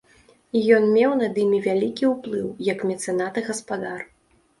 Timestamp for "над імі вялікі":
1.23-2.09